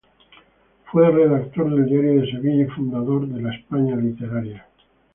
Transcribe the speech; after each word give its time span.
Fue 0.85 1.11
redactor 1.11 1.69
del 1.75 1.85
"Diario 1.85 2.21
de 2.21 2.31
Sevilla" 2.31 2.63
y 2.63 2.69
fundador 2.71 3.27
de 3.27 3.39
"La 3.39 3.53
España 3.53 3.95
Literaria". 3.95 4.65